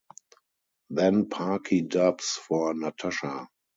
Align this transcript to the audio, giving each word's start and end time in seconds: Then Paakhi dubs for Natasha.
Then 0.89 1.25
Paakhi 1.25 1.87
dubs 1.87 2.29
for 2.31 2.73
Natasha. 2.73 3.47